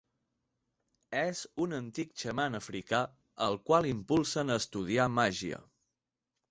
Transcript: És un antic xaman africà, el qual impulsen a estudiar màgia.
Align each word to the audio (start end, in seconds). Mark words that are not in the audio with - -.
És 1.23 1.41
un 1.65 1.75
antic 1.81 2.17
xaman 2.23 2.61
africà, 2.63 3.03
el 3.49 3.61
qual 3.69 3.93
impulsen 3.95 4.49
a 4.57 4.61
estudiar 4.65 5.11
màgia. 5.21 5.67